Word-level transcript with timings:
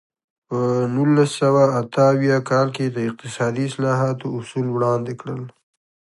په 0.47 0.59
نولس 0.95 1.29
سوه 1.41 1.63
اته 1.79 2.03
اویا 2.13 2.37
کال 2.49 2.67
کې 2.75 2.85
د 2.89 2.97
اقتصادي 3.09 3.63
اصلاحاتو 3.69 4.25
اصول 4.39 4.65
وړاندې 4.71 5.13
کړل. 5.21 5.41